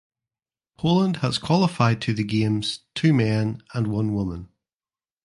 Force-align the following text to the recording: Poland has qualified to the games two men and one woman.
Poland 0.79 1.17
has 1.17 1.37
qualified 1.37 2.01
to 2.01 2.11
the 2.11 2.23
games 2.23 2.79
two 2.95 3.13
men 3.13 3.61
and 3.75 3.85
one 3.85 4.15
woman. 4.15 4.49